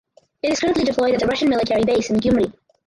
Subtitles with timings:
[0.41, 2.51] It is currently deployed at the Russian Military Base in Gyumri.